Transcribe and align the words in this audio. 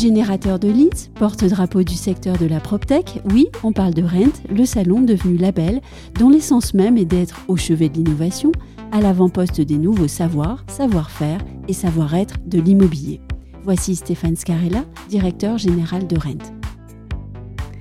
Générateur 0.00 0.58
de 0.58 0.68
leads, 0.68 1.10
porte-drapeau 1.16 1.82
du 1.82 1.92
secteur 1.92 2.38
de 2.38 2.46
la 2.46 2.58
PropTech, 2.58 3.20
oui, 3.34 3.48
on 3.62 3.72
parle 3.72 3.92
de 3.92 4.02
Rent, 4.02 4.32
le 4.48 4.64
salon 4.64 5.02
devenu 5.02 5.36
label, 5.36 5.82
dont 6.18 6.30
l'essence 6.30 6.72
même 6.72 6.96
est 6.96 7.04
d'être 7.04 7.42
au 7.48 7.58
chevet 7.58 7.90
de 7.90 7.98
l'innovation, 7.98 8.50
à 8.92 9.02
l'avant-poste 9.02 9.60
des 9.60 9.76
nouveaux 9.76 10.08
savoirs, 10.08 10.64
savoir-faire 10.68 11.44
et 11.68 11.74
savoir-être 11.74 12.36
de 12.46 12.58
l'immobilier. 12.58 13.20
Voici 13.62 13.94
Stéphane 13.94 14.36
Scarella, 14.36 14.86
directeur 15.10 15.58
général 15.58 16.06
de 16.06 16.18
Rent. 16.18 16.54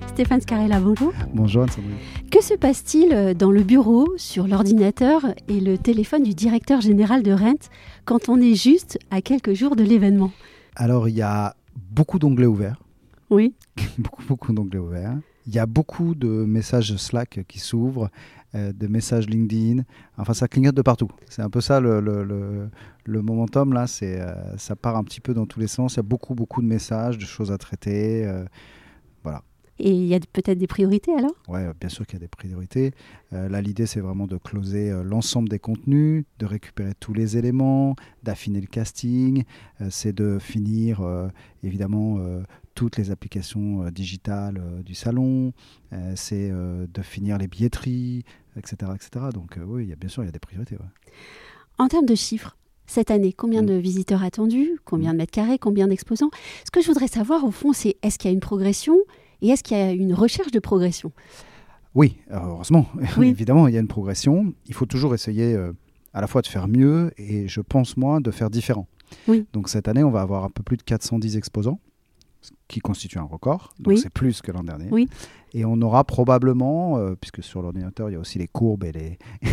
Stéphane 0.08 0.41
Scarella, 0.41 0.82
bonjour. 0.82 1.13
Bonjour 1.34 1.63
Anne-Sandrine. 1.63 1.96
Que 2.30 2.44
se 2.44 2.54
passe-t-il 2.55 3.13
euh, 3.13 3.34
dans 3.34 3.52
le 3.52 3.63
bureau, 3.63 4.10
sur 4.18 4.46
l'ordinateur 4.46 5.26
et 5.48 5.62
le 5.62 5.77
téléphone 5.77 6.24
du 6.24 6.34
directeur 6.34 6.82
général 6.82 7.24
de 7.24 7.32
Rent 7.32 7.70
quand 8.04 8.27
on 8.27 8.41
est 8.41 8.55
juste 8.55 8.99
à 9.10 9.22
quelques 9.22 9.54
jours 9.54 9.77
de 9.77 9.84
l'événement? 9.86 10.32
Alors, 10.76 11.08
il 11.08 11.16
y 11.16 11.22
a 11.22 11.55
beaucoup 11.92 12.20
d'onglets 12.20 12.46
ouverts. 12.46 12.82
Oui. 13.30 13.54
beaucoup, 13.98 14.24
beaucoup 14.28 14.54
d'onglets 14.54 14.80
ouverts. 14.80 15.18
Il 15.48 15.54
y 15.54 15.60
a 15.60 15.66
beaucoup 15.66 16.16
de 16.16 16.28
messages 16.28 16.96
Slack 16.96 17.42
qui 17.48 17.60
s'ouvrent, 17.60 18.10
euh, 18.55 18.72
de 18.74 18.88
messages 18.88 19.28
LinkedIn. 19.28 19.84
Enfin, 20.18 20.34
ça 20.34 20.48
clignote 20.48 20.76
de 20.76 20.82
partout. 20.82 21.10
C'est 21.28 21.42
un 21.42 21.50
peu 21.50 21.62
ça 21.62 21.80
le, 21.80 22.02
le, 22.02 22.24
le, 22.24 22.70
le 23.05 23.21
momentum, 23.21 23.74
là. 23.74 23.88
C'est, 23.88 24.20
euh, 24.20 24.58
ça 24.58 24.76
part 24.76 24.96
un 24.96 25.04
petit 25.04 25.21
peu 25.21 25.34
dans 25.34 25.46
tous 25.46 25.60
les 25.60 25.68
sens. 25.68 25.94
Il 25.94 25.98
y 25.98 25.99
a 26.02 26.04
beaucoup, 26.04 26.36
beaucoup 26.36 26.62
de 26.62 26.68
messages, 26.68 27.18
de 27.18 27.26
choses 27.26 27.52
à 27.52 27.58
traiter. 27.58 28.32
Et 29.80 29.91
il 29.91 30.05
y 30.05 30.13
a 30.16 30.20
peut-être 30.20 30.58
des 30.58 30.68
priorités 30.68 31.13
alors? 31.13 31.32
Ouais, 31.48 31.66
bien 31.80 31.90
sûr 31.90 32.05
qu'il 32.05 32.16
y 32.16 32.18
a 32.18 32.20
des 32.20 32.27
priorités. 32.27 32.91
Euh, 33.34 33.48
là, 33.48 33.62
l'idée, 33.62 33.86
c'est 33.86 34.02
vraiment 34.02 34.27
de 34.27 34.38
closer 34.38 34.91
euh, 34.91 35.04
l'ensemble 35.04 35.48
des 35.48 35.60
contenus, 35.60 36.26
de 36.40 36.46
récupérer 36.46 36.91
tous 36.99 37.13
les 37.13 37.38
éléments, 37.38 37.96
d'affiner 38.24 38.60
le 38.60 38.68
casting. 38.68 39.44
Euh, 39.80 39.88
c'est 39.90 40.13
de 40.13 40.38
finir, 40.40 41.02
évidemment, 41.63 42.20
toutes 42.76 42.98
les 42.98 43.12
applications 43.12 43.90
digitales 43.90 44.62
du 44.86 44.96
salon. 44.96 45.54
C'est 46.16 46.49
de 46.52 47.02
finir 47.02 47.38
les 47.38 47.48
billetteries, 47.48 48.24
etc. 48.58 48.91
etc. 48.96 49.26
Donc, 49.34 49.58
oui, 49.66 49.84
il 49.86 49.90
y 49.90 49.93
a, 49.93 49.96
bien 49.96 50.10
sûr, 50.10 50.24
il 50.24 50.27
y 50.27 50.30
a 50.30 50.32
des 50.34 50.40
priorités. 50.40 50.76
ouais. 50.76 51.14
En 51.77 51.88
termes 51.88 52.05
de 52.05 52.16
chiffres, 52.16 52.58
cette 52.88 53.12
année, 53.12 53.32
combien 53.34 53.62
Mm. 53.62 53.68
de 53.68 53.74
visiteurs 53.76 54.24
attendus? 54.24 54.80
Combien 54.84 55.14
de 55.14 55.18
mètres 55.18 55.32
carrés? 55.32 55.58
Combien 55.60 55.88
d'exposants? 55.88 56.32
Ce 56.66 56.71
que 56.71 56.82
je 56.82 56.88
voudrais 56.88 57.08
savoir, 57.08 57.46
au 57.46 57.52
fond, 57.52 57.71
c'est 57.71 57.96
est-ce 58.02 58.18
qu'il 58.18 58.30
y 58.30 58.34
a 58.34 58.34
une 58.34 58.40
progression? 58.41 58.98
Et 59.41 59.49
est-ce 59.49 59.63
qu'il 59.63 59.77
y 59.77 59.79
a 59.82 59.91
une 59.91 60.13
recherche 60.13 60.51
de 60.51 60.59
progression? 60.59 61.12
Oui, 61.95 62.18
heureusement, 62.29 62.85
Oui. 63.18 63.29
évidemment, 63.29 63.68
il 63.68 63.73
y 63.73 63.77
a 63.77 63.79
une 63.79 63.87
progression. 63.87 64.53
Il 64.68 64.73
faut 64.73 64.85
toujours 64.85 65.13
essayer 65.16 65.53
euh, 65.56 65.72
à 66.13 66.22
la 66.22 66.28
fois 66.28 66.41
de 66.41 66.47
faire 66.47 66.68
mieux 66.68 67.12
et, 67.18 67.47
je 67.47 67.62
pense, 67.62 67.97
moi, 67.97 68.19
de 68.19 68.31
faire 68.31 68.50
différent. 68.50 68.88
Oui. 69.28 69.46
Donc 69.53 69.69
cette 69.69 69.88
année, 69.88 70.03
on 70.03 70.12
va 70.12 70.22
avoir 70.22 70.44
un 70.44 70.50
peu 70.50 70.62
plus 70.62 70.78
de 70.78 70.84
410 70.84 71.35
exposants, 71.35 71.79
ce 72.41 72.51
qui 72.68 72.79
constitue 72.79 73.18
un 73.18 73.23
record. 73.23 73.73
Donc 73.79 73.94
Oui. 73.94 73.97
c'est 73.97 74.12
plus 74.13 74.41
que 74.41 74.51
l'an 74.51 74.63
dernier. 74.63 74.88
Oui. 74.91 75.09
Et 75.56 75.66
on 75.66 75.81
aura 75.81 76.03
probablement, 76.03 76.97
euh, 77.00 77.16
puisque 77.19 77.41
sur 77.41 77.63
l'ordinateur, 77.63 78.09
il 78.12 78.13
y 78.13 78.16
a 78.16 78.19
aussi 78.19 78.38
les 78.38 78.47
courbes 78.47 78.84
et 78.84 78.91
les, 78.91 79.18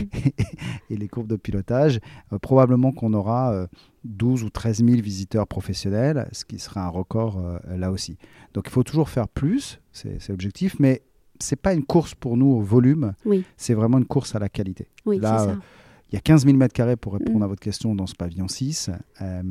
et 0.90 0.96
les 0.96 1.08
courbes 1.08 1.26
de 1.28 1.36
pilotage, 1.36 2.00
euh, 2.32 2.38
probablement 2.38 2.92
qu'on 2.92 3.12
aura 3.12 3.52
euh, 3.52 3.66
12 4.04 4.44
ou 4.44 4.50
13 4.50 4.84
000 4.84 5.00
visiteurs 5.00 5.46
professionnels, 5.46 6.28
ce 6.32 6.44
qui 6.44 6.58
sera 6.58 6.84
un 6.84 6.88
record 6.88 7.38
euh, 7.38 7.58
là 7.76 7.90
aussi. 7.90 8.18
Donc 8.54 8.64
il 8.66 8.70
faut 8.70 8.82
toujours 8.84 9.08
faire 9.08 9.28
plus, 9.28 9.80
c'est 9.92 10.28
l'objectif, 10.28 10.76
mais 10.78 11.02
c'est 11.40 11.56
pas 11.60 11.74
une 11.74 11.84
course 11.84 12.14
pour 12.14 12.36
nous 12.36 12.46
au 12.46 12.60
volume, 12.60 13.12
Oui. 13.24 13.44
c'est 13.56 13.74
vraiment 13.74 13.98
une 13.98 14.06
course 14.06 14.34
à 14.34 14.38
la 14.38 14.48
qualité. 14.48 14.88
Oui, 15.04 15.18
Là, 15.18 15.42
euh. 15.48 15.54
Il 16.10 16.14
y 16.14 16.18
a 16.18 16.20
15 16.20 16.44
000 16.44 16.56
mètres 16.56 16.72
carrés 16.72 16.96
pour 16.96 17.14
répondre 17.14 17.40
Mm. 17.40 17.42
à 17.42 17.46
votre 17.48 17.60
question 17.60 17.94
dans 17.96 18.06
ce 18.06 18.14
pavillon 18.14 18.46
6. 18.46 18.90
Euh, 19.20 19.42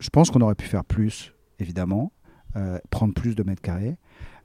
je 0.00 0.10
pense 0.10 0.28
qu'on 0.30 0.40
aurait 0.40 0.56
pu 0.56 0.66
faire 0.66 0.84
plus, 0.84 1.32
évidemment, 1.60 2.12
prendre 2.90 3.14
plus 3.14 3.36
de 3.36 3.44
mètres 3.44 3.62
carrés. 3.62 3.96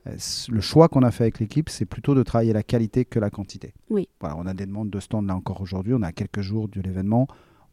Euh, 0.07 0.15
le 0.49 0.61
choix 0.61 0.89
qu'on 0.89 1.03
a 1.03 1.11
fait 1.11 1.23
avec 1.25 1.39
l'équipe, 1.39 1.69
c'est 1.69 1.85
plutôt 1.85 2.13
de 2.15 2.23
travailler 2.23 2.53
la 2.53 2.63
qualité 2.63 3.05
que 3.05 3.19
la 3.19 3.29
quantité. 3.29 3.73
Oui. 3.89 4.07
Voilà, 4.19 4.35
on 4.37 4.45
a 4.45 4.53
des 4.53 4.65
demandes 4.65 4.89
de 4.89 4.99
stand 4.99 5.27
là 5.27 5.35
encore 5.35 5.61
aujourd'hui. 5.61 5.93
On 5.93 6.01
a 6.01 6.11
quelques 6.11 6.41
jours 6.41 6.67
de 6.67 6.81
l'événement. 6.81 7.27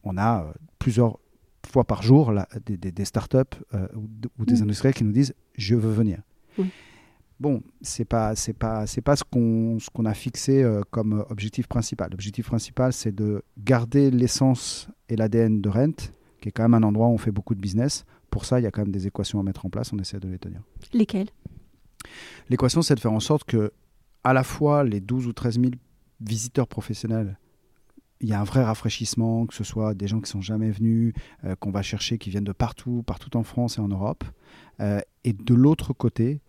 On 0.05 0.17
a 0.17 0.45
euh, 0.45 0.53
plusieurs 0.79 1.19
fois 1.67 1.85
par 1.85 2.03
jour 2.03 2.33
là, 2.33 2.49
des, 2.65 2.77
des, 2.77 2.91
des 2.93 3.05
startups 3.05 3.39
euh, 3.75 3.87
ou, 4.39 4.45
des 4.47 4.61
Mm. 4.61 4.63
industriels 4.63 4.95
qui 4.95 5.05
nous 5.05 5.13
disent 5.13 5.35
je 5.57 5.75
veux 5.75 5.91
venir. 5.93 6.23
Bon, 7.39 7.63
c'est 7.81 8.05
pas 8.05 8.35
c'est 8.37 8.53
pas 8.53 8.87
c'est 8.87 9.01
pas 9.01 9.17
ce 9.17 9.25
qu'on 9.25 9.79
ce 9.79 9.89
qu'on 9.89 10.05
a 10.05 10.13
fixé 10.13 10.63
euh, 10.63 10.83
comme 10.91 11.25
objectif 11.31 11.67
principal. 11.69 12.11
L'objectif 12.11 12.47
principal, 12.47 12.93
c'est 12.93 13.15
de 13.15 13.43
garder 13.59 14.11
l'essence 14.11 14.89
et 15.09 15.17
l'ADN 15.17 15.63
de 15.63 15.69
Rent, 15.71 16.13
qui 16.43 16.49
est 16.51 16.53
quand 16.53 16.63
même 16.69 16.75
un 16.75 16.83
endroit 16.87 17.07
où 17.09 17.13
on 17.13 17.19
fait 17.19 17.31
beaucoup 17.31 17.55
de 17.55 17.61
business. 17.61 18.05
Pour 18.31 18.45
ça, 18.45 18.61
il 18.61 18.65
y 18.65 18.67
a 18.67 18.71
quand 18.71 18.83
même 18.83 18.93
des 18.93 19.07
équations 19.07 19.41
à 19.41 19.43
mettre 19.43 19.65
en 19.65 19.71
place. 19.71 19.91
On 19.95 19.99
essaie 19.99 20.21
de 20.21 20.29
les 20.29 20.39
tenir. 20.39 20.61
Lesquels 20.93 21.29
L'équation, 22.49 22.83
c'est 22.83 22.95
de 22.95 23.01
faire 23.01 23.13
en 23.13 23.21
sorte 23.21 23.45
que, 23.45 23.73
à 24.25 24.33
la 24.33 24.43
fois, 24.43 24.85
les 24.85 25.01
12 25.01 25.27
ou 25.27 25.33
13 25.33 25.61
000 25.61 25.73
visiteurs 26.21 26.67
professionnels, 26.67 27.39
il 28.21 28.29
y 28.29 28.35
a 28.35 28.41
un 28.41 28.45
vrai 28.45 28.63
rafraîchissement, 28.63 29.47
que 29.47 29.55
ce 29.55 29.65
soit 29.65 29.95
des 29.95 30.07
gens 30.07 30.21
qui 30.21 30.31
sont 30.31 30.43
jamais 30.43 30.71
venus, 30.71 31.15
euh, 31.45 31.55
qu'on 31.57 31.71
va 31.71 31.81
chercher, 31.81 32.19
qui 32.19 32.29
viennent 32.29 32.45
de 32.45 32.53
partout, 32.53 33.03
partout 33.07 33.35
en 33.37 33.43
France 33.45 33.79
et 33.79 33.81
en 33.81 33.89
Europe. 33.89 34.25
Euh, 34.81 35.01
et 35.25 35.33
de 35.33 35.55
l'autre 35.55 35.95
côté, 35.95 36.41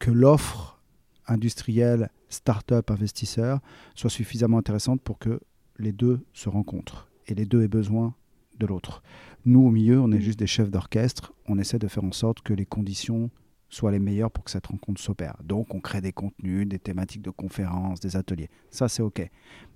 que 0.00 0.10
l'offre 0.10 0.80
industrielle, 1.28 2.10
start-up, 2.28 2.90
investisseur 2.90 3.60
soit 3.94 4.10
suffisamment 4.10 4.58
intéressante 4.58 5.00
pour 5.00 5.18
que 5.18 5.40
les 5.78 5.92
deux 5.92 6.20
se 6.32 6.48
rencontrent 6.48 7.08
et 7.26 7.34
les 7.34 7.46
deux 7.46 7.62
aient 7.62 7.68
besoin 7.68 8.14
de 8.58 8.66
l'autre. 8.66 9.02
Nous, 9.44 9.60
au 9.60 9.70
milieu, 9.70 10.00
on 10.00 10.10
est 10.12 10.16
Mhm. 10.16 10.22
juste 10.22 10.38
des 10.38 10.46
chefs 10.48 10.70
d'orchestre. 10.70 11.32
On 11.46 11.58
essaie 11.58 11.78
de 11.78 11.88
faire 11.88 12.04
en 12.04 12.12
sorte 12.12 12.42
que 12.42 12.52
les 12.52 12.66
conditions 12.66 13.30
soient 13.70 13.92
les 13.92 13.98
meilleures 13.98 14.30
pour 14.30 14.44
que 14.44 14.50
cette 14.50 14.66
rencontre 14.66 15.00
s'opère. 15.00 15.36
Donc, 15.42 15.74
on 15.74 15.80
crée 15.80 16.00
des 16.00 16.12
contenus, 16.12 16.68
des 16.68 16.78
thématiques 16.78 17.22
de 17.22 17.30
conférences, 17.30 18.00
des 18.00 18.16
ateliers. 18.16 18.50
Ça, 18.70 18.88
c'est 18.88 19.02
OK. 19.02 19.22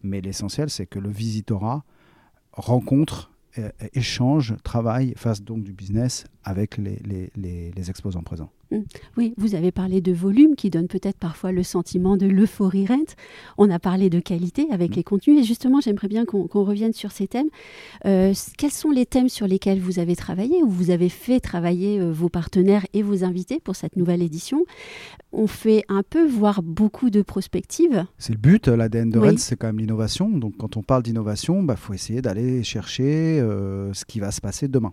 Mais 0.03 0.21
l'essentiel, 0.21 0.69
c'est 0.69 0.87
que 0.87 0.99
le 0.99 1.09
visitorat 1.09 1.85
rencontre, 2.53 3.33
euh, 3.59 3.71
échange, 3.93 4.57
travaille, 4.65 5.15
fasse 5.17 5.43
donc 5.43 5.63
du 5.63 5.73
business 5.73 6.25
avec 6.45 6.77
les, 6.79 6.99
les- 7.05 7.31
les- 7.37 7.71
les 7.75 7.91
exposants 7.91 8.23
présents. 8.23 8.51
Oui, 9.17 9.35
vous 9.37 9.55
avez 9.55 9.71
parlé 9.71 10.01
de 10.01 10.13
volume 10.13 10.57
qui 10.57 10.69
donne 10.69 10.89
peut-être 10.89 11.17
parfois 11.19 11.53
le 11.53 11.63
sentiment 11.63 12.17
de 12.17 12.27
l'euphorie 12.27 12.87
rent. 12.87 13.15
On 13.57 13.71
a 13.71 13.79
parlé 13.79 14.11
de 14.11 14.19
qualité 14.19 14.67
avec 14.73 14.91
Mm. 14.91 14.95
les 14.97 15.03
contenus 15.05 15.41
et 15.41 15.45
justement, 15.45 15.81
j'aimerais 15.81 16.09
bien 16.09 16.25
qu'on 16.25 16.49
revienne 16.65 16.93
sur 16.93 17.13
ces 17.13 17.29
thèmes. 17.29 17.47
Euh, 18.05 18.33
quels 18.59 18.73
sont 18.73 18.91
les 18.91 19.07
thèmes 19.07 19.29
sur 19.29 19.47
lesquels 19.47 19.79
vous 19.79 20.01
avez 20.01 20.17
travaillé 20.17 20.61
ou 20.65 20.69
vous 20.69 20.91
avez 20.91 21.09
fait 21.09 21.39
travailler 21.39 22.01
euh, 22.01 22.11
vos 22.11 22.29
partenaires 22.29 22.85
et 22.95 23.03
vos 23.03 23.23
invités 23.23 23.61
pour 23.61 23.77
cette 23.77 23.95
nouvelle 23.95 24.23
édition? 24.23 24.65
On 25.33 25.47
fait 25.47 25.85
un 25.89 26.03
peu, 26.03 26.27
voire 26.27 26.63
beaucoup 26.63 27.11
de 27.11 27.23
prospectives. 27.23 28.05
C'est 28.19 28.33
le 28.33 28.39
but, 28.39 28.67
l'ADN 28.67 29.11
de 29.11 29.19
Oui. 29.21 29.29
Rennes, 29.29 29.39
c'est 29.39 29.57
quand 29.57 29.69
même 29.69 29.79
l'innovation. 29.79 30.29
Donc 30.31 30.57
quand 30.57 30.77
on 30.77 30.83
parle 30.83 31.05
d'innovation, 31.05 31.65
il 31.69 31.77
faut 31.77 31.93
essayer 31.95 32.23
d'aller 32.23 32.65
chercher 32.65 33.39
euh, 33.41 33.93
ce 33.93 34.05
qui 34.05 34.19
va 34.19 34.33
se 34.33 34.41
passer 34.41 34.67
demain. 34.67 34.93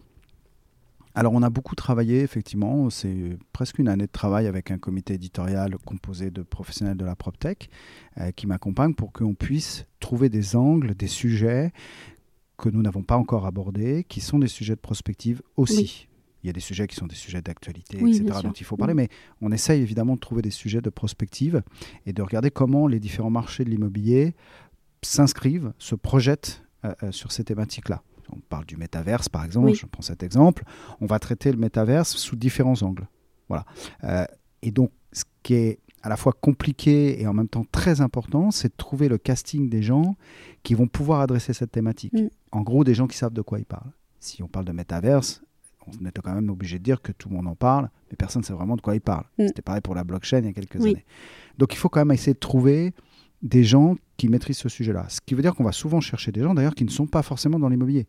Alors 1.14 1.34
on 1.34 1.42
a 1.44 1.50
beaucoup 1.50 1.76
travaillé, 1.76 2.22
effectivement, 2.22 2.90
c'est 2.90 3.38
presque 3.52 3.80
une 3.80 3.88
année 3.88 4.06
de 4.06 4.12
travail 4.12 4.48
avec 4.48 4.72
un 4.72 4.78
comité 4.78 5.16
éditorial 5.16 5.76
composé 5.86 6.32
de 6.32 6.42
professionnels 6.42 6.98
de 6.98 7.06
la 7.06 7.16
PropTech 7.16 7.70
euh, 8.18 8.32
qui 8.32 8.48
m'accompagnent 8.48 8.94
pour 8.94 9.12
qu'on 9.12 9.34
puisse 9.34 9.86
trouver 10.00 10.30
des 10.30 10.56
angles, 10.56 10.96
des 10.96 11.08
sujets 11.08 11.74
que 12.58 12.70
nous 12.70 12.82
n'avons 12.82 13.04
pas 13.04 13.18
encore 13.18 13.46
abordés, 13.46 14.06
qui 14.08 14.22
sont 14.22 14.40
des 14.40 14.48
sujets 14.48 14.76
de 14.76 14.80
prospective 14.80 15.42
aussi. 15.58 15.78
Oui. 15.78 16.08
Il 16.44 16.48
y 16.48 16.50
a 16.50 16.54
des 16.54 16.60
sujets 16.60 16.88
qui 16.88 16.96
sont 16.96 17.06
des 17.06 17.16
sujets 17.16 17.42
d'actualité, 17.42 18.00
Oui, 18.02 18.18
etc., 18.18 18.40
dont 18.44 18.52
il 18.52 18.66
faut 18.66 18.76
parler, 18.76 18.96
mais 18.96 19.10
on 19.42 19.52
essaye 19.52 19.82
évidemment 19.82 20.16
de 20.16 20.20
trouver 20.20 20.42
des 20.42 20.50
sujets 20.50 20.82
de 20.82 20.90
prospective 20.90 21.62
et 22.08 22.14
de 22.14 22.22
regarder 22.24 22.50
comment 22.50 22.88
les 22.88 23.00
différents 23.00 23.30
marchés 23.30 23.64
de 23.64 23.70
l'immobilier 23.70 24.34
s'inscrivent, 25.04 25.72
se 25.78 25.94
projettent 25.94 26.64
euh, 26.84 26.96
euh, 27.04 27.12
sur 27.12 27.32
ces 27.32 27.44
thématiques-là. 27.44 28.02
On 28.32 28.40
parle 28.40 28.66
du 28.66 28.78
métaverse, 28.78 29.30
par 29.30 29.44
exemple, 29.46 29.68
Oui. 29.68 29.76
je 29.76 29.86
prends 29.86 30.02
cet 30.02 30.24
exemple. 30.24 30.64
On 31.02 31.06
va 31.06 31.20
traiter 31.20 31.52
le 31.52 31.58
métaverse 31.58 32.16
sous 32.18 32.36
différents 32.36 32.82
angles. 32.84 33.08
Voilà. 33.50 33.66
Euh, 34.04 34.26
et 34.62 34.72
donc, 34.72 34.92
ce 35.12 35.24
qui 35.44 35.54
est 35.56 35.80
à 36.04 36.10
la 36.10 36.18
fois 36.18 36.34
compliqué 36.34 37.22
et 37.22 37.28
en 37.28 37.34
même 37.34 37.48
temps 37.48 37.66
très 37.72 38.02
important, 38.02 38.50
c'est 38.52 38.70
de 38.70 38.74
trouver 38.78 39.08
le 39.08 39.18
casting 39.18 39.70
des 39.70 39.84
gens 39.84 40.16
qui 40.64 40.74
vont 40.74 40.88
pouvoir 40.88 41.22
adresser 41.22 41.54
cette 41.54 41.72
thématique. 41.72 42.14
Mm. 42.14 42.28
En 42.52 42.62
gros, 42.62 42.84
des 42.84 42.94
gens 42.96 43.08
qui 43.08 43.18
savent 43.18 43.34
de 43.34 43.42
quoi 43.42 43.60
ils 43.60 43.66
parlent. 43.66 43.92
Si 44.20 44.42
on 44.42 44.48
parle 44.48 44.66
de 44.66 44.72
métaverse, 44.72 45.42
on 45.88 46.06
est 46.06 46.12
quand 46.22 46.34
même 46.34 46.50
obligé 46.50 46.80
de 46.80 46.84
dire 46.84 47.02
que 47.02 47.12
tout 47.12 47.30
le 47.30 47.36
monde 47.36 47.48
en 47.48 47.56
parle, 47.56 47.90
mais 48.10 48.16
personne 48.16 48.42
ne 48.42 48.46
sait 48.46 48.54
vraiment 48.54 48.76
de 48.78 48.82
quoi 48.82 48.96
il 48.96 49.02
parle. 49.02 49.26
Mm. 49.38 49.48
C'était 49.48 49.62
pareil 49.62 49.82
pour 49.82 49.94
la 49.96 50.04
blockchain 50.04 50.40
il 50.40 50.46
y 50.46 50.50
a 50.50 50.54
quelques 50.54 50.76
Oui. 50.80 50.92
années. 50.92 51.06
Donc 51.58 51.74
il 51.74 51.78
faut 51.78 51.90
quand 51.90 52.00
même 52.02 52.12
essayer 52.12 52.34
de 52.34 52.40
trouver 52.40 52.94
des 53.42 53.64
gens 53.64 53.96
qui 54.18 54.28
maîtrisent 54.30 54.60
ce 54.60 54.70
sujet-là. 54.70 55.06
Ce 55.10 55.20
qui 55.26 55.34
veut 55.36 55.42
dire 55.42 55.56
qu'on 55.56 55.64
va 55.64 55.72
souvent 55.72 56.00
chercher 56.00 56.32
des 56.32 56.42
gens, 56.42 56.54
d'ailleurs, 56.54 56.76
qui 56.76 56.86
ne 56.86 56.90
sont 56.92 57.08
pas 57.08 57.24
forcément 57.24 57.58
dans 57.60 57.70
l'immobilier. 57.70 58.08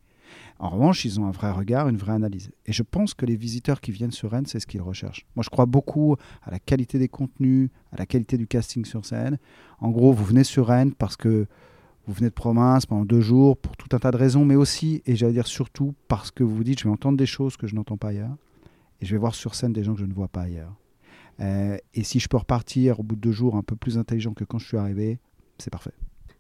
En 0.58 0.69
revanche, 0.69 1.05
ils 1.05 1.19
ont 1.19 1.26
un 1.26 1.31
vrai 1.31 1.50
regard, 1.50 1.88
une 1.88 1.96
vraie 1.96 2.12
analyse. 2.12 2.50
Et 2.67 2.73
je 2.73 2.82
pense 2.82 3.14
que 3.14 3.26
les 3.26 3.37
visiteurs 3.37 3.81
qui 3.81 3.90
viennent 3.90 4.12
sur 4.12 4.31
Rennes, 4.31 4.46
c'est 4.46 4.61
ce 4.61 4.67
qu'ils 4.67 4.81
recherchent. 4.81 5.26
Moi, 5.34 5.43
je 5.43 5.50
crois 5.50 5.67
beaucoup 5.67 6.17
à 6.43 6.50
la 6.50 6.58
qualité 6.58 6.99
des 6.99 7.08
contenus, 7.08 7.70
à 7.93 7.96
la 7.96 8.06
qualité 8.06 8.37
du 8.37 8.46
casting 8.46 8.84
sur 8.84 9.05
scène. 9.05 9.38
En 9.81 9.90
gros, 9.90 10.12
vous 10.12 10.25
venez 10.25 10.44
sur 10.44 10.69
Rennes 10.69 10.94
parce 10.94 11.17
que 11.17 11.46
vous 12.06 12.14
venez 12.14 12.29
de 12.29 12.34
province 12.34 12.87
pendant 12.87 13.05
deux 13.05 13.20
jours 13.20 13.56
pour 13.56 13.76
tout 13.76 13.94
un 13.94 13.99
tas 13.99 14.11
de 14.11 14.17
raisons, 14.17 14.44
mais 14.44 14.56
aussi, 14.56 15.02
et 15.06 15.17
j'allais 15.17 15.34
dire 15.34 15.46
surtout, 15.46 15.94
parce 16.08 16.31
que 16.31 16.43
vous 16.43 16.55
vous 16.55 16.64
dites, 16.64 16.81
je 16.81 16.84
vais 16.84 16.90
entendre 16.90 17.17
des 17.17 17.26
choses 17.26 17.56
que 17.56 17.67
je 17.67 17.75
n'entends 17.75 17.96
pas 17.96 18.08
ailleurs, 18.08 18.37
et 19.00 19.06
je 19.06 19.12
vais 19.12 19.19
voir 19.19 19.34
sur 19.34 19.55
scène 19.55 19.73
des 19.73 19.84
gens 19.84 19.94
que 19.94 20.00
je 20.00 20.06
ne 20.06 20.12
vois 20.12 20.29
pas 20.29 20.43
ailleurs. 20.43 20.75
Euh, 21.40 21.76
et 21.94 22.05
si 22.05 22.20
je 22.20 22.29
peux 22.29 22.37
repartir 22.37 23.00
au 23.00 23.02
bout 23.02 23.17
de 23.17 23.20
deux 23.20 23.32
jours 23.32 23.56
un 23.56 23.62
peu 23.62 23.76
plus 23.76 23.99
intelligent 23.99 24.34
que 24.34 24.44
quand 24.44 24.58
je 24.58 24.67
suis 24.67 24.76
arrivé, 24.76 25.19
c'est 25.58 25.70
parfait. 25.70 25.93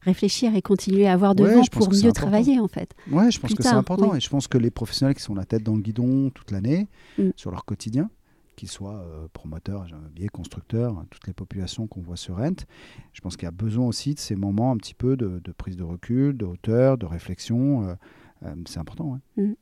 Réfléchir 0.02 0.54
et 0.54 0.62
continuer 0.62 1.06
à 1.06 1.12
avoir 1.12 1.34
de 1.34 1.44
ouais, 1.44 1.60
pour 1.70 1.92
mieux 1.92 2.12
travailler 2.12 2.58
en 2.58 2.68
fait. 2.68 2.94
Oui, 3.10 3.30
je 3.30 3.38
pense 3.38 3.54
que 3.54 3.62
c'est 3.62 3.68
important 3.68 4.14
et 4.14 4.20
je 4.20 4.28
pense 4.28 4.48
que 4.48 4.58
les 4.58 4.70
professionnels 4.70 5.14
qui 5.14 5.22
sont 5.22 5.34
la 5.34 5.44
tête 5.44 5.62
dans 5.62 5.76
le 5.76 5.82
guidon 5.82 6.30
toute 6.30 6.50
l'année 6.50 6.88
mm. 7.18 7.30
sur 7.36 7.50
leur 7.50 7.64
quotidien, 7.64 8.10
qu'ils 8.56 8.70
soient 8.70 9.00
euh, 9.00 9.26
promoteurs, 9.32 9.86
immobiliers, 9.88 10.28
constructeurs, 10.28 10.98
hein, 10.98 11.06
toutes 11.10 11.26
les 11.26 11.32
populations 11.32 11.86
qu'on 11.86 12.00
voit 12.00 12.16
sur 12.16 12.36
Rent, 12.36 12.64
je 13.12 13.20
pense 13.20 13.36
qu'il 13.36 13.44
y 13.44 13.48
a 13.48 13.52
besoin 13.52 13.86
aussi 13.86 14.14
de 14.14 14.20
ces 14.20 14.36
moments 14.36 14.72
un 14.72 14.76
petit 14.76 14.94
peu 14.94 15.16
de, 15.16 15.40
prise 15.56 15.76
de 15.76 15.84
recul, 15.84 16.36
de 16.36 16.44
hauteur, 16.44 16.98
de 16.98 17.06
réflexion. 17.06 17.88
Euh, 17.88 17.94
euh, 18.44 18.54
c'est 18.66 18.78
important. 18.78 19.20
Mm. 19.36 19.52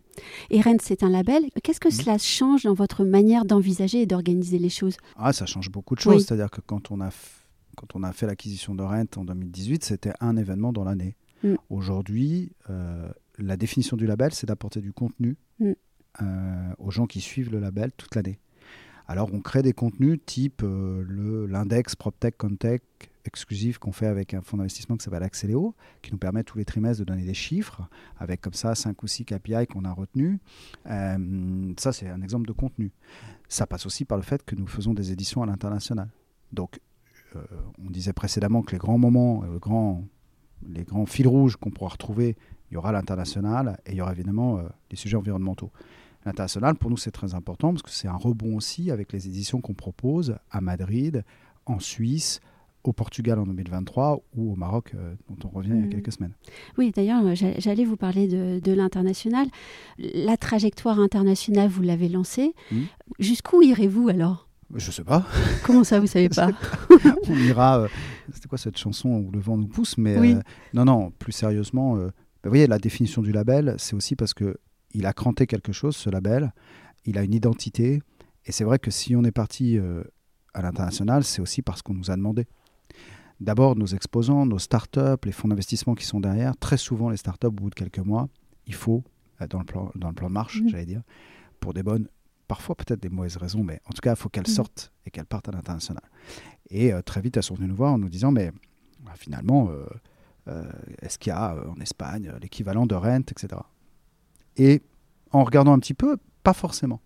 Et 0.50 0.60
Rennes, 0.60 0.78
c'est 0.80 1.02
un 1.02 1.10
label. 1.10 1.44
Qu'est-ce 1.62 1.80
que 1.80 1.88
mm. 1.88 1.92
cela 1.92 2.18
change 2.18 2.62
dans 2.64 2.74
votre 2.74 3.04
manière 3.04 3.44
d'envisager 3.44 4.02
et 4.02 4.06
d'organiser 4.06 4.58
les 4.58 4.68
choses? 4.68 4.96
Ah, 5.16 5.32
ça 5.32 5.46
change 5.46 5.70
beaucoup 5.70 5.94
de 5.94 6.00
choses. 6.00 6.26
C'est-à-dire 6.26 6.50
que 6.50 6.60
quand 6.60 6.90
on 6.90 7.00
a, 7.00 7.10
quand 7.80 7.98
on 7.98 8.02
a 8.02 8.12
fait 8.12 8.26
l'acquisition 8.26 8.74
de 8.74 8.82
Rennes 8.82 9.08
en 9.16 9.24
2018, 9.24 9.84
c'était 9.84 10.12
un 10.20 10.36
événement 10.36 10.72
dans 10.72 10.84
l'année. 10.84 11.16
Mm. 11.42 11.54
Aujourd'hui, 11.70 12.52
euh, 12.68 13.10
la 13.38 13.56
définition 13.56 13.96
du 13.96 14.06
label, 14.06 14.34
c'est 14.34 14.46
d'apporter 14.46 14.80
du 14.80 14.92
contenu 14.92 15.36
euh, 15.62 16.74
aux 16.78 16.90
gens 16.90 17.06
qui 17.06 17.22
suivent 17.22 17.50
le 17.50 17.58
label 17.58 17.90
toute 17.92 18.14
l'année. 18.14 18.38
Alors, 19.08 19.32
on 19.32 19.40
crée 19.40 19.62
des 19.62 19.72
contenus 19.72 20.20
type 20.24 20.62
l'index 20.62 21.96
PropTech 21.96 22.36
Contech 22.36 22.82
exclusif 23.24 23.78
qu'on 23.78 23.92
fait 23.92 24.06
avec 24.06 24.34
un 24.34 24.40
fonds 24.40 24.56
d'investissement 24.56 24.96
qui 24.96 25.04
s'appelle 25.04 25.22
Axeléo, 25.22 25.74
qui 26.02 26.12
nous 26.12 26.18
permet 26.18 26.44
tous 26.44 26.58
les 26.58 26.64
trimestres 26.64 27.00
de 27.00 27.04
donner 27.04 27.24
des 27.24 27.34
chiffres, 27.34 27.82
avec 28.18 28.40
comme 28.40 28.54
ça 28.54 28.74
5 28.74 29.02
ou 29.02 29.06
6 29.06 29.24
KPI 29.24 29.66
qu'on 29.68 29.84
a 29.84 29.92
retenus. 29.92 30.38
Euh, 30.86 31.72
ça, 31.78 31.92
c'est 31.92 32.08
un 32.08 32.22
exemple 32.22 32.46
de 32.46 32.52
contenu. 32.52 32.92
Ça 33.48 33.66
passe 33.66 33.86
aussi 33.86 34.04
par 34.04 34.18
le 34.18 34.22
fait 34.22 34.44
que 34.44 34.54
nous 34.54 34.66
faisons 34.66 34.94
des 34.94 35.12
éditions 35.12 35.42
à 35.42 35.46
l'international. 35.46 36.08
Donc, 36.52 36.76
euh, 36.76 36.78
on 37.84 37.90
disait 37.90 38.12
précédemment 38.12 38.62
que 38.62 38.72
les 38.72 38.78
grands 38.78 38.98
moments, 38.98 39.42
euh, 39.44 39.52
le 39.52 39.58
grand, 39.58 40.04
les 40.68 40.84
grands 40.84 41.06
fils 41.06 41.26
rouges 41.26 41.56
qu'on 41.56 41.70
pourra 41.70 41.90
retrouver, 41.90 42.36
il 42.70 42.74
y 42.74 42.76
aura 42.76 42.92
l'international 42.92 43.78
et 43.86 43.92
il 43.92 43.96
y 43.96 44.00
aura 44.00 44.12
évidemment 44.12 44.60
les 44.90 44.96
sujets 44.96 45.16
environnementaux. 45.16 45.70
L'international, 46.24 46.76
pour 46.76 46.90
nous, 46.90 46.96
c'est 46.96 47.10
très 47.10 47.34
important 47.34 47.72
parce 47.72 47.82
que 47.82 47.90
c'est 47.90 48.06
un 48.06 48.16
rebond 48.16 48.56
aussi 48.56 48.90
avec 48.90 49.12
les 49.12 49.26
éditions 49.26 49.60
qu'on 49.60 49.74
propose 49.74 50.36
à 50.50 50.60
Madrid, 50.60 51.24
en 51.66 51.80
Suisse, 51.80 52.40
au 52.84 52.92
Portugal 52.92 53.38
en 53.38 53.46
2023 53.46 54.22
ou 54.36 54.52
au 54.52 54.56
Maroc 54.56 54.92
euh, 54.94 55.14
dont 55.28 55.48
on 55.48 55.56
revient 55.56 55.72
il 55.74 55.80
y 55.80 55.82
a 55.82 55.86
mm. 55.86 55.90
quelques 55.90 56.12
semaines. 56.12 56.32
Oui, 56.78 56.92
d'ailleurs, 56.94 57.24
euh, 57.24 57.34
j'allais 57.34 57.84
vous 57.84 57.96
parler 57.96 58.26
de, 58.26 58.72
l'international. 58.72 59.48
La 59.98 60.36
trajectoire 60.36 60.98
internationale, 61.00 61.68
vous 61.68 61.82
l'avez 61.82 62.08
lancée. 62.08 62.54
Mm. 62.70 62.82
Jusqu'où 63.18 63.62
irez-vous 63.62 64.08
alors? 64.08 64.48
Je 64.74 64.90
sais 64.90 65.04
pas. 65.04 65.26
Comment 65.64 65.84
ça, 65.84 66.00
vous 66.00 66.06
savez 66.06 66.28
pas, 66.28 66.50
On 67.28 67.36
ira. 67.36 67.80
Euh, 67.80 67.88
c'était 68.32 68.48
quoi 68.48 68.58
cette 68.58 68.78
chanson 68.78 69.08
où 69.08 69.30
le 69.30 69.40
vent 69.40 69.56
nous 69.56 69.66
pousse 69.66 69.98
Mais 69.98 70.34
non, 70.74 70.84
non. 70.84 71.10
Plus 71.10 71.32
sérieusement, 71.32 71.96
ben, 71.96 72.12
vous 72.44 72.50
voyez, 72.50 72.66
la 72.66 72.78
définition 72.78 73.22
du 73.22 73.32
label, 73.32 73.74
c'est 73.78 73.94
aussi 73.94 74.16
parce 74.16 74.34
que 74.34 74.56
il 74.92 75.06
a 75.06 75.12
cranté 75.12 75.46
quelque 75.46 75.72
chose, 75.72 75.96
ce 75.96 76.10
label. 76.10 76.52
Il 77.04 77.18
a 77.18 77.22
une 77.22 77.34
identité. 77.34 78.02
Et 78.46 78.52
c'est 78.52 78.64
vrai 78.64 78.78
que 78.78 78.90
si 78.90 79.14
on 79.14 79.24
est 79.24 79.32
parti 79.32 79.78
à 80.54 80.62
l'international, 80.62 81.24
c'est 81.24 81.40
aussi 81.40 81.62
parce 81.62 81.82
qu'on 81.82 81.94
nous 81.94 82.10
a 82.10 82.16
demandé 82.16 82.46
d'abord 83.40 83.76
nos 83.76 83.86
exposants, 83.86 84.46
nos 84.46 84.58
startups, 84.58 85.24
les 85.24 85.32
fonds 85.32 85.48
d'investissement 85.48 85.94
qui 85.94 86.04
sont 86.04 86.20
derrière. 86.20 86.56
Très 86.56 86.76
souvent, 86.76 87.10
les 87.10 87.16
startups, 87.16 87.46
au 87.46 87.50
bout 87.50 87.70
de 87.70 87.74
quelques 87.74 87.98
mois, 87.98 88.28
il 88.66 88.74
faut, 88.74 89.02
euh, 89.40 89.46
dans 89.46 89.58
le 89.58 89.64
plan, 89.64 89.90
dans 89.94 90.08
le 90.08 90.14
plan 90.14 90.28
de 90.28 90.34
marche, 90.34 90.60
mmh. 90.60 90.68
j'allais 90.68 90.86
dire, 90.86 91.02
pour 91.58 91.74
des 91.74 91.82
bonnes, 91.82 92.08
parfois 92.50 92.74
peut-être 92.74 93.00
des 93.00 93.08
mauvaises 93.08 93.36
raisons, 93.36 93.62
mais 93.62 93.80
en 93.86 93.92
tout 93.92 94.00
cas, 94.00 94.14
il 94.14 94.16
faut 94.16 94.28
qu'elles 94.28 94.42
mmh. 94.42 94.58
sortent 94.58 94.92
et 95.06 95.12
qu'elles 95.12 95.24
partent 95.24 95.48
à 95.48 95.52
l'international. 95.52 96.02
Et 96.68 96.92
euh, 96.92 97.00
très 97.00 97.20
vite, 97.20 97.36
elles 97.36 97.44
sont 97.44 97.54
venues 97.54 97.68
nous 97.68 97.76
voir 97.76 97.92
en 97.92 97.98
nous 97.98 98.08
disant, 98.08 98.32
mais 98.32 98.50
bah, 99.04 99.12
finalement, 99.14 99.70
euh, 100.48 100.64
est-ce 101.00 101.16
qu'il 101.16 101.30
y 101.30 101.32
a 101.32 101.54
en 101.68 101.80
Espagne 101.80 102.32
l'équivalent 102.42 102.86
de 102.86 102.96
rent, 102.96 103.20
etc. 103.20 103.62
Et 104.56 104.82
en 105.30 105.44
regardant 105.44 105.72
un 105.72 105.78
petit 105.78 105.94
peu, 105.94 106.16
pas 106.42 106.52
forcément. 106.52 107.00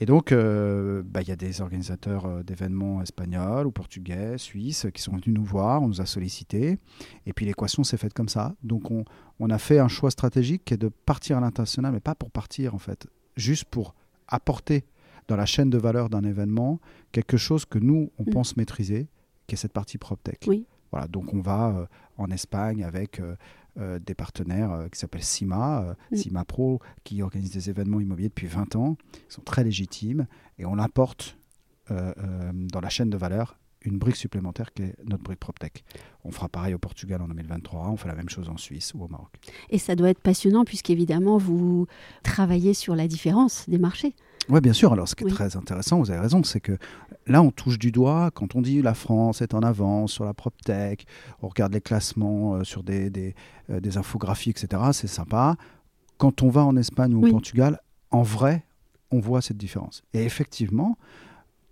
Et 0.00 0.06
donc, 0.06 0.32
euh, 0.32 1.02
bah, 1.04 1.22
il 1.22 1.28
y 1.28 1.32
a 1.32 1.36
des 1.36 1.60
organisateurs 1.60 2.26
euh, 2.26 2.42
d'événements 2.42 3.00
espagnols 3.00 3.66
ou 3.66 3.70
portugais, 3.70 4.38
suisses, 4.38 4.86
qui 4.92 5.00
sont 5.00 5.12
venus 5.12 5.28
nous 5.28 5.44
voir, 5.44 5.82
on 5.82 5.88
nous 5.88 6.00
a 6.00 6.06
sollicités. 6.06 6.78
Et 7.26 7.32
puis 7.32 7.46
l'équation 7.46 7.84
s'est 7.84 7.96
faite 7.96 8.12
comme 8.12 8.28
ça. 8.28 8.54
Donc, 8.62 8.90
on, 8.90 9.04
on, 9.38 9.50
a 9.50 9.58
fait 9.58 9.78
un 9.78 9.88
choix 9.88 10.10
stratégique 10.10 10.64
qui 10.64 10.74
est 10.74 10.78
de 10.78 10.88
partir 10.88 11.38
à 11.38 11.40
l'international, 11.40 11.92
mais 11.92 12.00
pas 12.00 12.14
pour 12.14 12.30
partir 12.30 12.74
en 12.74 12.78
fait, 12.78 13.06
juste 13.36 13.66
pour 13.66 13.94
apporter 14.28 14.84
dans 15.28 15.36
la 15.36 15.46
chaîne 15.46 15.70
de 15.70 15.78
valeur 15.78 16.10
d'un 16.10 16.22
événement 16.22 16.80
quelque 17.12 17.36
chose 17.36 17.64
que 17.64 17.78
nous, 17.78 18.10
on 18.18 18.24
mm. 18.24 18.30
pense 18.30 18.56
maîtriser, 18.56 19.08
qui 19.46 19.54
est 19.54 19.58
cette 19.58 19.72
partie 19.72 19.98
PropTech. 19.98 20.40
Oui. 20.46 20.66
Voilà, 20.90 21.08
donc 21.08 21.34
on 21.34 21.40
va 21.40 21.70
euh, 21.70 21.86
en 22.18 22.30
Espagne 22.30 22.84
avec 22.84 23.20
euh, 23.80 23.98
des 23.98 24.14
partenaires 24.14 24.70
euh, 24.70 24.88
qui 24.88 25.00
s'appellent 25.00 25.24
CIMA, 25.24 25.82
euh, 25.82 25.94
mm. 26.12 26.16
CIMA 26.16 26.44
Pro, 26.44 26.80
qui 27.02 27.22
organise 27.22 27.50
des 27.50 27.70
événements 27.70 27.98
immobiliers 27.98 28.28
depuis 28.28 28.46
20 28.46 28.76
ans. 28.76 28.96
Ils 29.28 29.32
sont 29.32 29.42
très 29.42 29.64
légitimes 29.64 30.28
et 30.58 30.64
on 30.64 30.78
apporte 30.78 31.36
dans 31.90 32.80
la 32.80 32.88
chaîne 32.88 33.10
de 33.10 33.16
valeur 33.18 33.58
une 33.84 33.98
brique 33.98 34.16
supplémentaire 34.16 34.72
qui 34.72 34.82
est 34.82 34.94
notre 35.04 35.22
brique 35.22 35.40
PropTech. 35.40 35.84
On 36.24 36.30
fera 36.30 36.48
pareil 36.48 36.74
au 36.74 36.78
Portugal 36.78 37.20
en 37.22 37.28
2023, 37.28 37.88
on 37.88 37.96
fait 37.96 38.08
la 38.08 38.14
même 38.14 38.28
chose 38.28 38.48
en 38.48 38.56
Suisse 38.56 38.92
ou 38.94 39.04
au 39.04 39.08
Maroc. 39.08 39.30
Et 39.70 39.78
ça 39.78 39.94
doit 39.94 40.10
être 40.10 40.20
passionnant 40.20 40.64
puisqu'évidemment 40.64 41.38
vous 41.38 41.86
travaillez 42.22 42.74
sur 42.74 42.96
la 42.96 43.06
différence 43.06 43.68
des 43.68 43.78
marchés. 43.78 44.14
Oui, 44.48 44.60
bien 44.60 44.72
sûr. 44.72 44.92
Alors, 44.92 45.08
ce 45.08 45.14
qui 45.14 45.24
est 45.24 45.30
très 45.30 45.56
intéressant, 45.56 45.98
vous 45.98 46.10
avez 46.10 46.20
raison, 46.20 46.42
c'est 46.42 46.60
que 46.60 46.76
là, 47.26 47.40
on 47.40 47.50
touche 47.50 47.78
du 47.78 47.90
doigt, 47.92 48.30
quand 48.32 48.54
on 48.54 48.60
dit 48.60 48.82
la 48.82 48.94
France 48.94 49.40
est 49.40 49.54
en 49.54 49.60
avance 49.60 50.12
sur 50.12 50.24
la 50.24 50.34
PropTech, 50.34 51.06
on 51.40 51.48
regarde 51.48 51.72
les 51.72 51.80
classements 51.80 52.56
euh, 52.56 52.64
sur 52.64 52.82
des, 52.82 53.08
des, 53.08 53.34
euh, 53.70 53.80
des, 53.80 53.96
infographies, 53.96 54.50
etc., 54.50 54.82
c'est 54.92 55.06
sympa. 55.06 55.56
Quand 56.18 56.42
on 56.42 56.50
va 56.50 56.62
en 56.62 56.76
Espagne 56.76 57.14
ou 57.14 57.26
au 57.26 57.30
Portugal, 57.30 57.80
en 58.10 58.22
vrai, 58.22 58.64
on 59.10 59.18
voit 59.18 59.40
cette 59.40 59.56
différence. 59.56 60.02
Et 60.12 60.24
effectivement, 60.24 60.98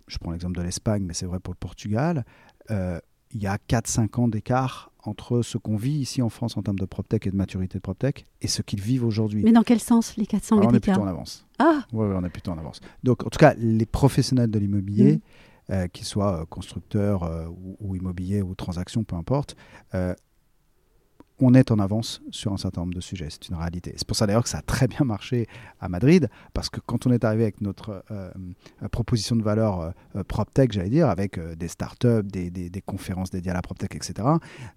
je 0.07 0.17
prends 0.17 0.31
l'exemple 0.31 0.55
de 0.55 0.61
l'Espagne, 0.61 1.03
mais 1.03 1.13
c'est 1.13 1.25
vrai 1.25 1.39
pour 1.39 1.53
le 1.53 1.57
Portugal, 1.57 2.25
euh, 2.71 2.99
il 3.31 3.41
y 3.41 3.47
a 3.47 3.57
4-5 3.57 4.19
ans 4.19 4.27
d'écart 4.27 4.91
entre 5.03 5.41
ce 5.41 5.57
qu'on 5.57 5.75
vit 5.75 5.99
ici 5.99 6.21
en 6.21 6.29
France 6.29 6.55
en 6.55 6.61
termes 6.61 6.79
de 6.79 6.85
PropTech 6.85 7.27
et 7.27 7.31
de 7.31 7.35
maturité 7.35 7.77
de 7.77 7.81
PropTech 7.81 8.25
et 8.41 8.47
ce 8.47 8.61
qu'ils 8.61 8.79
vivent 8.79 9.03
aujourd'hui. 9.05 9.43
Mais 9.43 9.51
dans 9.51 9.63
quel 9.63 9.79
sens 9.79 10.15
les 10.17 10.25
400 10.25 10.57
ans 10.57 10.67
On 10.69 10.73
est 10.73 10.79
plutôt 10.79 11.01
en 11.01 11.07
avance. 11.07 11.45
Ah 11.59 11.83
Oui, 11.91 12.07
ouais, 12.07 12.15
on 12.15 12.23
est 12.23 12.29
plutôt 12.29 12.51
en 12.51 12.57
avance. 12.57 12.79
Donc, 13.03 13.25
en 13.25 13.29
tout 13.29 13.39
cas, 13.39 13.53
les 13.57 13.85
professionnels 13.85 14.51
de 14.51 14.59
l'immobilier, 14.59 15.15
mm. 15.15 15.73
euh, 15.73 15.87
qu'ils 15.87 16.05
soient 16.05 16.41
euh, 16.41 16.45
constructeurs 16.45 17.49
ou, 17.49 17.75
ou, 17.79 17.95
immobiliers 17.95 18.41
ou 18.41 18.55
transactions, 18.55 19.03
peu 19.03 19.15
importe, 19.15 19.55
on 21.45 21.53
est 21.53 21.71
en 21.71 21.79
avance 21.79 22.21
sur 22.31 22.53
un 22.53 22.57
certain 22.57 22.81
nombre 22.81 22.93
de 22.93 23.01
sujets. 23.01 23.27
C'est 23.29 23.49
une 23.49 23.55
réalité. 23.55 23.93
C'est 23.95 24.07
pour 24.07 24.15
ça 24.15 24.25
d'ailleurs 24.25 24.43
que 24.43 24.49
ça 24.49 24.59
a 24.59 24.61
très 24.61 24.87
bien 24.87 25.05
marché 25.05 25.47
à 25.79 25.89
Madrid, 25.89 26.29
parce 26.53 26.69
que 26.69 26.79
quand 26.79 27.05
on 27.05 27.11
est 27.11 27.23
arrivé 27.23 27.43
avec 27.43 27.61
notre 27.61 28.03
euh, 28.11 28.31
euh, 28.81 28.87
proposition 28.89 29.35
de 29.35 29.43
valeur 29.43 29.93
euh, 30.15 30.23
PropTech, 30.23 30.71
j'allais 30.71 30.89
dire, 30.89 31.09
avec 31.09 31.39
des 31.39 31.67
startups, 31.67 32.23
des, 32.23 32.49
des, 32.49 32.81
conférences 32.81 33.29
dédiées 33.29 33.51
à 33.51 33.53
la 33.53 33.61
PropTech, 33.61 33.95
etc., 33.95 34.27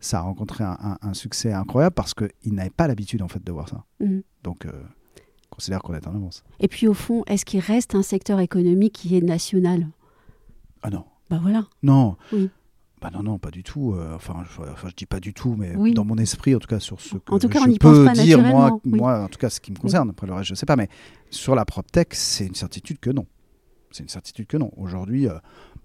ça 0.01 0.19
a 0.19 0.23
rencontré 0.23 0.65
un, 0.65 1.15
succès 1.15 1.53
incroyable 1.53 1.95
parce 1.95 2.15
qu'ils 2.15 2.55
n'avaient 2.55 2.71
pas 2.71 2.89
l'habitude 2.89 3.23
en 3.23 3.29
fait 3.29 3.43
de 3.43 3.53
voir 3.53 3.69
ça. 3.69 3.85
Mhm. 4.01 4.23
Donc, 4.43 4.67
on 4.67 5.55
considère 5.55 5.81
qu'on 5.81 5.95
est 5.95 6.07
en 6.07 6.15
avance. 6.15 6.45
Et 6.61 6.69
puis 6.69 6.89
au 6.89 6.95
fond, 6.95 7.25
est-ce 7.27 7.45
qu'il 7.45 7.61
reste 7.61 7.95
un 7.95 8.03
secteur 8.03 8.41
économique 8.41 8.93
qui 8.93 9.17
est 9.17 9.23
national? 9.23 9.89
Ah 10.83 10.91
non. 10.91 11.05
Bah 11.31 11.39
voilà. 11.41 11.67
Non. 11.83 12.17
Oui. 12.33 12.51
Bah 13.07 13.13
non, 13.17 13.23
non, 13.23 13.39
pas 13.39 13.53
du 13.53 13.63
tout. 13.63 13.93
Euh, 13.93 14.15
enfin, 14.17 14.43
je, 14.51 14.63
enfin, 14.63 14.89
je 14.89 14.95
dis 14.97 15.07
pas 15.07 15.21
du 15.21 15.33
tout, 15.33 15.55
mais 15.57 15.93
dans 15.93 16.05
mon 16.05 16.17
esprit, 16.17 16.57
en 16.57 16.59
tout 16.59 16.67
cas, 16.67 16.81
sur 16.81 17.01
ce 17.01 17.17
que 17.19 17.33
en 17.33 17.39
tout 17.39 17.49
cas, 17.49 17.61
je 17.61 17.71
on 17.71 17.77
peux 17.77 18.05
pas 18.05 18.13
dire, 18.15 18.43
moi, 18.43 18.81
moi, 18.85 19.23
en 19.23 19.29
tout 19.29 19.39
cas, 19.39 19.49
ce 19.49 19.61
qui 19.61 19.71
me 19.71 19.77
concerne, 19.77 20.11
après 20.11 20.27
le 20.27 20.33
reste, 20.35 20.49
je 20.49 20.55
sais 20.55 20.67
pas, 20.67 20.75
mais 20.75 20.89
sur 21.31 21.55
la 21.55 21.65
PropTech, 21.65 22.15
c'est 22.15 22.47
une 22.47 22.57
certitude 22.57 22.99
que 22.99 23.11
non. 23.11 23.27
C'est 23.93 24.03
une 24.03 24.09
certitude 24.09 24.47
que 24.47 24.57
non. 24.57 24.73
Aujourd'hui, 24.77 25.29
euh, 25.29 25.39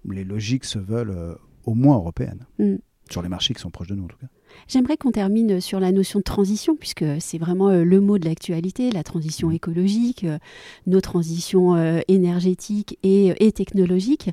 les 0.04 0.24
logiques 0.24 0.64
se 0.64 0.80
veulent 0.80 1.10
euh, 1.10 1.34
au 1.64 1.74
moins 1.74 1.94
européennes. 1.94 2.44
Mm. 2.58 2.74
Sur 3.12 3.22
les 3.22 3.28
marchés 3.28 3.54
qui 3.54 3.60
sont 3.60 3.70
proches 3.70 3.88
de 3.88 3.94
nous 3.94 4.04
en 4.04 4.08
tout 4.08 4.16
cas. 4.16 4.26
J'aimerais 4.68 4.96
qu'on 4.96 5.10
termine 5.10 5.60
sur 5.60 5.80
la 5.80 5.92
notion 5.92 6.18
de 6.18 6.24
transition, 6.24 6.76
puisque 6.76 7.04
c'est 7.20 7.38
vraiment 7.38 7.68
euh, 7.68 7.84
le 7.84 8.00
mot 8.00 8.18
de 8.18 8.24
l'actualité, 8.24 8.90
la 8.90 9.02
transition 9.02 9.48
mmh. 9.48 9.54
écologique, 9.54 10.24
euh, 10.24 10.38
nos 10.86 11.00
transitions 11.00 11.74
euh, 11.74 12.00
énergétiques 12.08 12.98
et, 13.02 13.52
technologiques. 13.52 14.30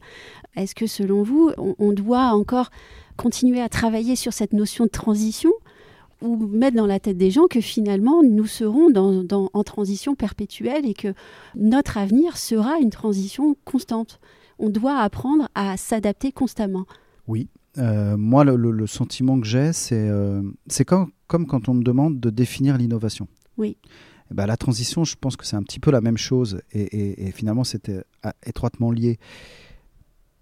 Est-ce 0.56 0.76
que 0.76 0.88
selon 0.88 1.24
vous, 1.24 1.52
on, 1.58 1.92
doit 1.92 2.34
encore 2.34 2.70
continuer 3.18 3.62
à 3.62 3.70
travailler 3.70 4.16
sur 4.16 4.34
cette 4.34 4.54
notion 4.54 4.86
de 4.86 4.90
transition 4.90 5.52
ou 6.22 6.38
mettre 6.38 6.78
dans 6.78 6.86
la 6.86 7.00
tête 7.00 7.18
des 7.18 7.32
gens 7.32 7.48
que 7.48 7.62
finalement 7.62 8.24
nous 8.24 8.46
serons 8.46 8.90
en 8.96 9.64
transition 9.64 10.16
perpétuelle 10.16 10.86
et 10.86 10.94
que 10.94 11.14
notre 11.56 11.98
avenir 11.98 12.38
sera 12.38 12.78
une 12.80 12.90
transition 12.90 13.56
constante? 13.66 14.20
On 14.58 14.70
doit 14.70 14.98
apprendre 14.98 15.50
à 15.54 15.76
s'adapter 15.76 16.32
constamment. 16.32 16.86
Oui, 17.28 17.48
euh, 17.80 18.18
moi, 18.18 18.44
le, 18.44 18.88
sentiment 18.88 19.40
que 19.40 19.48
j'ai, 19.48 19.74
c'est 19.74 20.10
euh, 20.10 20.42
comme, 20.86 21.12
comme, 21.28 21.48
quand 21.48 21.70
on 21.70 21.74
me 21.74 21.84
demande 21.84 22.20
de 22.20 22.30
définir 22.30 22.78
l'innovation. 22.78 23.28
Oui. 23.58 23.78
Eh 24.32 24.34
ben, 24.34 24.46
la 24.46 24.58
transition, 24.58 25.04
je 25.04 25.16
pense 25.20 25.36
que 25.36 25.46
c'est 25.46 25.56
un 25.56 25.64
petit 25.64 25.80
peu 25.80 25.92
la 25.92 26.02
même 26.02 26.18
chose 26.18 26.62
et, 26.72 27.32
finalement, 27.32 27.64
c'était 27.64 28.04
euh, 28.26 28.32
étroitement 28.46 28.92
lié. 28.92 29.18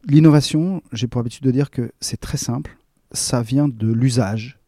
L'innovation, 0.05 0.81
j'ai 0.91 1.07
pour 1.07 1.21
habitude 1.21 1.43
de 1.43 1.51
dire 1.51 1.69
que 1.69 1.91
c'est 1.99 2.19
très 2.19 2.37
simple. 2.37 2.77
Ça 3.11 3.41
vient 3.41 3.67
de 3.67 3.91
l'usage 3.91 4.59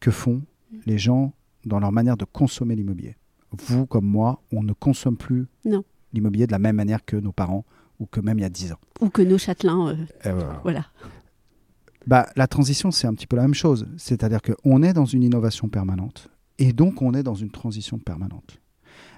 que 0.00 0.10
font 0.10 0.42
les 0.86 0.98
gens 0.98 1.32
dans 1.64 1.80
leur 1.80 1.92
manière 1.92 2.16
de 2.16 2.24
consommer 2.24 2.76
l'immobilier. 2.76 3.16
Vous, 3.50 3.86
comme 3.86 4.04
moi, 4.04 4.42
on 4.52 4.62
ne 4.62 4.72
consomme 4.72 5.16
plus 5.16 5.46
l'immobilier 6.12 6.46
de 6.46 6.52
la 6.52 6.58
même 6.58 6.76
manière 6.76 7.04
que 7.04 7.16
nos 7.16 7.32
parents 7.32 7.64
ou 7.98 8.06
que 8.06 8.20
même 8.20 8.38
il 8.38 8.42
y 8.42 8.44
a 8.44 8.50
10 8.50 8.72
ans. 8.72 8.78
Ou 9.00 9.08
que 9.08 9.22
nos 9.22 9.38
châtelains. 9.38 9.96
voilà. 10.62 10.86
Bah, 12.08 12.26
la 12.36 12.46
transition, 12.46 12.90
c'est 12.90 13.06
un 13.06 13.12
petit 13.12 13.26
peu 13.26 13.36
la 13.36 13.42
même 13.42 13.52
chose. 13.52 13.86
C'est-à-dire 13.98 14.40
qu'on 14.40 14.82
est 14.82 14.94
dans 14.94 15.04
une 15.04 15.22
innovation 15.22 15.68
permanente 15.68 16.30
et 16.56 16.72
donc 16.72 17.02
on 17.02 17.12
est 17.12 17.22
dans 17.22 17.34
une 17.34 17.50
transition 17.50 17.98
permanente. 17.98 18.62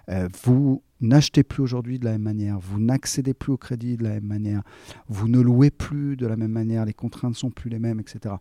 Euh, 0.09 0.29
vous 0.43 0.83
n'achetez 1.01 1.45
plus 1.45 1.63
aujourd'hui 1.63 2.01
de 2.01 2.05
la 2.05 2.11
même 2.13 2.23
manière, 2.23 2.59
vous 2.59 2.81
n'accédez 2.81 3.33
plus 3.33 3.53
au 3.53 3.57
crédit 3.57 3.97
de 3.97 4.03
la 4.03 4.15
même 4.15 4.25
manière, 4.25 4.63
vous 5.07 5.29
ne 5.29 5.39
louez 5.39 5.71
plus 5.71 6.17
de 6.17 6.27
la 6.27 6.35
même 6.35 6.51
manière, 6.51 6.85
les 6.85 6.93
contraintes 6.93 7.31
ne 7.31 7.37
sont 7.37 7.51
plus 7.53 7.71
les 7.71 7.79
mêmes, 7.79 8.01
etc. 8.01 8.35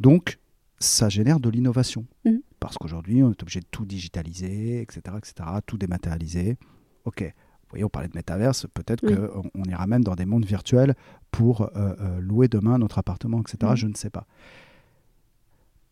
Donc, 0.00 0.38
ça 0.78 1.10
génère 1.10 1.38
de 1.38 1.50
l'innovation. 1.50 2.06
Mmh. 2.24 2.36
Parce 2.60 2.78
qu'aujourd'hui, 2.78 3.22
on 3.22 3.30
est 3.30 3.42
obligé 3.42 3.60
de 3.60 3.66
tout 3.70 3.84
digitaliser, 3.84 4.80
etc., 4.80 5.02
etc., 5.18 5.34
tout 5.66 5.76
dématérialiser. 5.76 6.56
OK, 7.04 7.30
voyez, 7.72 7.84
on 7.84 7.88
parlait 7.88 8.08
de 8.08 8.16
métaverse, 8.16 8.66
peut-être 8.74 9.00
qu'on 9.00 9.64
ira 9.64 9.86
même 9.86 10.04
dans 10.04 10.14
des 10.14 10.26
mondes 10.26 10.44
virtuels 10.44 10.94
pour 11.30 11.62
euh, 11.62 11.68
euh, 11.76 12.20
louer 12.20 12.48
demain 12.48 12.78
notre 12.78 12.98
appartement, 12.98 13.40
etc. 13.40 13.72
Je 13.74 13.86
ne 13.86 13.94
sais 13.94 14.10
pas. 14.10 14.26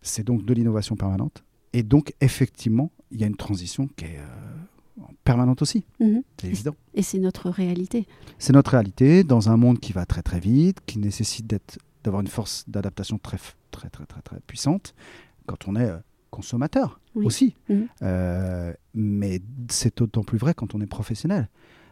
C'est 0.03 0.25
donc 0.25 0.45
de 0.45 0.55
l'innovation 0.55 0.97
permanente. 0.97 1.43
Et 1.73 1.83
donc, 1.83 2.15
effectivement, 2.21 2.91
il 3.11 3.21
y 3.21 3.25
a 3.25 3.27
une 3.27 3.37
transition 3.37 3.89
qui 3.97 4.05
est 4.05 4.19
euh, 4.19 5.03
permanente 5.25 5.63
aussi. 5.63 5.85
Mhm. 6.01 6.23
C'est 6.41 6.49
évident. 6.49 6.77
Et 6.95 7.03
c'est 7.03 7.19
notre 7.19 7.51
réalité. 7.51 8.07
C'est 8.39 8.53
notre 8.53 8.73
réalité 8.73 9.25
dans 9.25 9.51
un 9.51 9.57
monde 9.57 9.79
qui 9.79 9.93
va 9.93 10.07
très 10.07 10.23
très 10.23 10.41
vite, 10.41 10.79
qui 10.87 10.99
nécessite 10.99 11.47
d'avoir 12.05 12.21
une 12.21 12.29
force 12.29 12.65
d'adaptation 12.69 13.19
très, 13.19 13.39
très 13.71 13.91
très 13.91 14.07
très 14.07 14.23
très 14.23 14.41
puissante 14.41 14.95
quand 15.47 15.69
on 15.69 15.77
est 15.77 15.91
consommateur 16.31 17.01
aussi. 17.15 17.55
Mhm. 17.69 17.89
mais 18.95 19.41
c'est 19.69 19.99
d'autant 19.99 20.23
plus 20.23 20.39
vrai 20.39 20.55
quand 20.55 20.75
on 20.75 20.81
est 20.81 20.87
professionnel. 20.87 21.49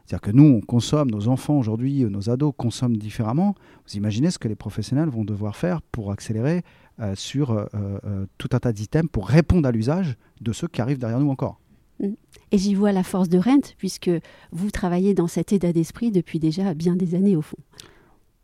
C'est-à-dire 0.09 0.23
que 0.23 0.31
nous, 0.31 0.45
on 0.45 0.61
consomme, 0.63 1.11
nos 1.11 1.29
enfants 1.29 1.59
aujourd'hui, 1.59 2.03
euh, 2.03 2.09
nos 2.09 2.31
ados 2.31 2.55
consomment 2.57 2.97
différemment. 2.97 3.55
Vous 3.87 3.97
imaginez 3.99 4.31
ce 4.31 4.39
que 4.39 4.49
les 4.49 4.55
professionnels 4.55 5.11
vont 5.11 5.23
devoir 5.23 5.55
faire 5.55 5.83
pour 5.83 6.13
accélérer 6.13 6.63
euh, 6.99 7.15
sur 7.15 7.51
euh, 7.51 8.25
tout 8.39 8.49
un 8.53 8.59
tas 8.59 8.73
d'items 8.73 9.11
pour 9.13 9.29
répondre 9.29 9.69
à 9.69 9.71
l'usage 9.71 10.17
de 10.41 10.55
ceux 10.55 10.67
qui 10.67 10.81
arrivent 10.81 10.97
derrière 10.97 11.21
nous 11.21 11.29
encore. 11.29 11.61
Mm. 12.01 12.13
Et 12.53 12.57
j'y 12.57 12.75
vois 12.75 12.93
la 12.93 13.03
force 13.03 13.29
de 13.29 13.39
Rent, 13.39 13.75
puisque 13.77 14.11
vous 14.51 14.71
travaillez 14.71 15.13
dans 15.13 15.27
cet 15.27 15.53
état 15.53 15.75
d'esprit 15.75 16.11
depuis 16.11 16.39
déjà 16.39 16.73
bien 16.73 16.97
des 16.97 17.15
années 17.15 17.37
au 17.37 17.43
fond. 17.43 17.59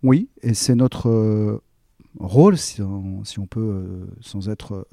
Oui, 0.03 0.29
et 0.43 0.53
c'est 0.53 0.75
notre 0.75 1.63
rôle, 2.21 2.59
si 2.59 2.83
on, 2.83 3.25
si 3.25 3.39
on, 3.39 3.47
peut, 3.47 4.07
sans 4.21 4.51
être 4.51 4.87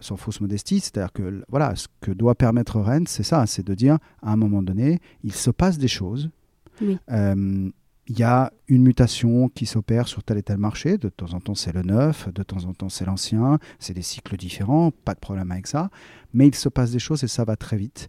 sans 0.00 0.16
fausse 0.16 0.40
modestie, 0.40 0.80
c'est-à-dire 0.80 1.12
que 1.12 1.44
voilà, 1.48 1.74
ce 1.74 1.88
que 2.00 2.10
doit 2.12 2.34
permettre 2.34 2.80
Rennes, 2.80 3.06
c'est 3.06 3.22
ça, 3.22 3.46
c'est 3.46 3.66
de 3.66 3.74
dire 3.74 3.98
à 4.22 4.32
un 4.32 4.36
moment 4.36 4.62
donné, 4.62 5.00
il 5.24 5.32
se 5.32 5.50
passe 5.50 5.78
des 5.78 5.88
choses. 5.88 6.30
Euh, 7.10 7.70
il 8.06 8.18
y 8.18 8.24
a 8.24 8.52
une 8.66 8.82
mutation 8.82 9.48
qui 9.48 9.66
s'opère 9.66 10.08
sur 10.08 10.24
tel 10.24 10.38
et 10.38 10.42
tel 10.42 10.58
marché. 10.58 10.98
De 10.98 11.08
temps 11.08 11.32
en 11.32 11.40
temps, 11.40 11.54
c'est 11.54 11.72
le 11.72 11.82
neuf, 11.82 12.28
de 12.32 12.42
temps 12.42 12.64
en 12.64 12.72
temps, 12.72 12.88
c'est 12.88 13.04
l'ancien. 13.04 13.58
C'est 13.78 13.94
des 13.94 14.02
cycles 14.02 14.36
différents, 14.36 14.90
pas 14.90 15.14
de 15.14 15.20
problème 15.20 15.52
avec 15.52 15.68
ça. 15.68 15.90
Mais 16.32 16.48
il 16.48 16.54
se 16.54 16.68
passe 16.68 16.90
des 16.90 16.98
choses 16.98 17.22
et 17.22 17.28
ça 17.28 17.44
va 17.44 17.54
très 17.54 17.76
vite. 17.76 18.08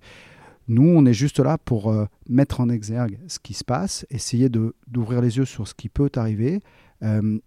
Nous, 0.67 0.87
on 0.87 1.05
est 1.05 1.13
juste 1.13 1.39
là 1.39 1.57
pour 1.57 1.91
euh, 1.91 2.05
mettre 2.27 2.61
en 2.61 2.69
exergue 2.69 3.19
ce 3.27 3.37
qui 3.37 3.53
se 3.53 3.63
passe, 3.63 4.05
essayer 4.09 4.49
d'ouvrir 4.49 5.21
les 5.21 5.37
yeux 5.37 5.45
sur 5.45 5.67
ce 5.67 5.73
qui 5.73 5.89
peut 5.89 6.09
arriver, 6.15 6.61
euh, 7.03 7.37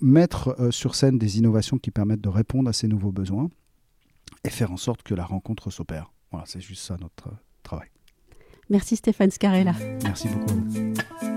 mettre 0.00 0.56
euh, 0.60 0.70
sur 0.70 0.94
scène 0.94 1.18
des 1.18 1.38
innovations 1.38 1.78
qui 1.78 1.90
permettent 1.90 2.20
de 2.20 2.28
répondre 2.28 2.68
à 2.68 2.72
ces 2.72 2.88
nouveaux 2.88 3.12
besoins 3.12 3.48
et 4.44 4.50
faire 4.50 4.72
en 4.72 4.76
sorte 4.76 5.02
que 5.02 5.14
la 5.14 5.24
rencontre 5.24 5.70
s'opère. 5.70 6.12
Voilà, 6.30 6.46
c'est 6.46 6.60
juste 6.60 6.82
ça 6.82 6.96
notre 7.00 7.30
travail. 7.62 7.88
Merci 8.70 8.96
Stéphane 8.96 9.30
Scarella. 9.30 9.74
Merci 10.02 10.28
beaucoup. 10.28 11.33